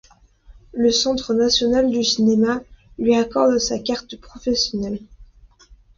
[0.73, 2.63] Le Centre national du cinéma
[2.97, 4.97] lui accorde sa carte professionnelle.